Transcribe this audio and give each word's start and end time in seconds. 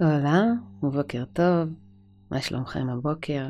הולה 0.00 0.44
ובוקר 0.82 1.24
טוב, 1.24 1.68
מה 2.30 2.40
שלומכם 2.40 2.88
הבוקר? 2.88 3.48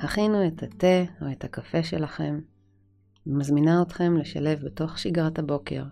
הכינו 0.00 0.46
את 0.46 0.62
התה 0.62 1.02
או 1.22 1.32
את 1.32 1.44
הקפה 1.44 1.82
שלכם, 1.82 2.40
ומזמינה 3.26 3.82
אתכם 3.82 4.16
לשלב 4.16 4.64
בתוך 4.64 4.98
שגרת 4.98 5.38
הבוקר 5.38 5.84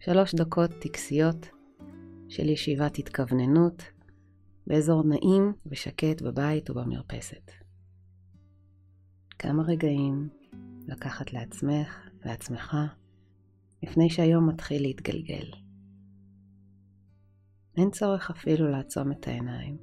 שלוש 0.00 0.34
דקות 0.34 0.70
טקסיות 0.70 1.48
של 2.28 2.48
ישיבת 2.48 2.98
התכווננות 2.98 3.82
באזור 4.66 5.02
נעים 5.04 5.52
ושקט 5.66 6.22
בבית 6.22 6.70
ובמרפסת. 6.70 7.50
כמה 9.38 9.62
רגעים 9.62 10.28
לקחת 10.86 11.32
לעצמך, 11.32 12.08
לעצמך, 12.24 12.76
לפני 13.82 14.10
שהיום 14.10 14.48
מתחיל 14.48 14.82
להתגלגל. 14.82 15.64
אין 17.76 17.90
צורך 17.90 18.30
אפילו 18.30 18.70
לעצום 18.70 19.12
את 19.12 19.28
העיניים. 19.28 19.78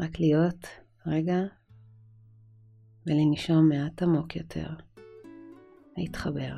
רק 0.00 0.20
להיות 0.20 0.66
רגע 1.06 1.38
ולנשום 3.06 3.68
מעט 3.68 4.02
עמוק 4.02 4.36
יותר, 4.36 4.68
להתחבר. 5.96 6.54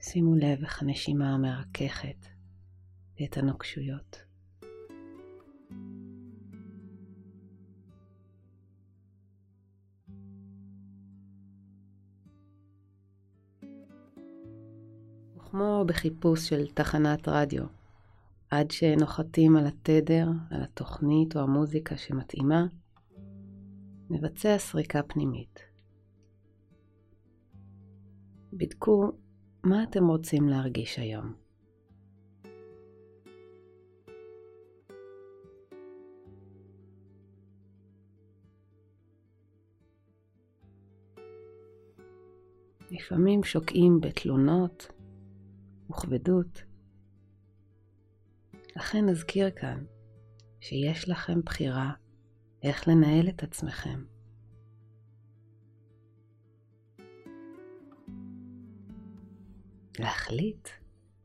שימו 0.00 0.34
לב 0.34 0.62
איך 0.62 0.82
הנשימה 0.82 1.38
מרככת 1.38 2.26
את 3.24 3.36
הנוקשויות. 3.36 4.31
כמו 15.52 15.84
בחיפוש 15.86 16.48
של 16.48 16.66
תחנת 16.66 17.28
רדיו, 17.28 17.64
עד 18.50 18.70
שנוחתים 18.70 19.56
על 19.56 19.66
התדר, 19.66 20.28
על 20.50 20.62
התוכנית 20.62 21.36
או 21.36 21.40
המוזיקה 21.40 21.96
שמתאימה, 21.96 22.66
נבצע 24.10 24.58
סריקה 24.58 25.02
פנימית. 25.02 25.60
בדקו 28.52 29.12
מה 29.64 29.82
אתם 29.82 30.06
רוצים 30.06 30.48
להרגיש 30.48 30.98
היום. 30.98 31.34
לפעמים 42.90 43.44
שוקעים 43.44 44.00
בתלונות, 44.00 44.92
וכבדות. 45.90 46.62
לכן 48.76 49.06
נזכיר 49.08 49.50
כאן 49.50 49.84
שיש 50.60 51.08
לכם 51.08 51.40
בחירה 51.42 51.92
איך 52.62 52.88
לנהל 52.88 53.28
את 53.28 53.42
עצמכם. 53.42 54.04
להחליט 59.98 60.68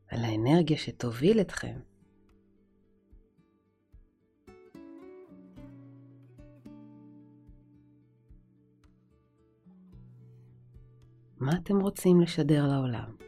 על 0.08 0.24
האנרגיה 0.24 0.76
שתוביל 0.76 1.40
אתכם. 1.40 1.80
מה 11.40 11.52
אתם 11.62 11.80
רוצים 11.80 12.20
לשדר 12.20 12.66
לעולם? 12.66 13.27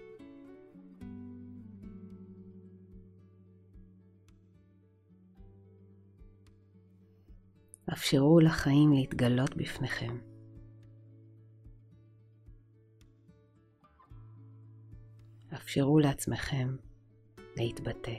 אפשרו 7.93 8.41
לחיים 8.41 8.93
להתגלות 8.93 9.57
בפניכם. 9.57 10.17
אפשרו 15.55 15.99
לעצמכם 15.99 16.77
להתבטא. 17.57 18.17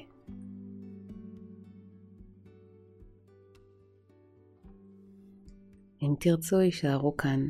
אם 6.02 6.16
תרצו, 6.20 6.62
יישארו 6.62 7.18
כאן 7.18 7.48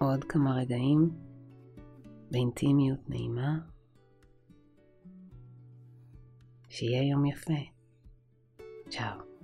עוד 0.00 0.24
כמה 0.24 0.56
רגעים 0.56 1.10
באינטימיות 2.30 3.10
נעימה. 3.10 3.58
שיהיה 6.68 7.10
יום 7.10 7.26
יפה. 7.26 7.60
צ'או. 8.90 9.35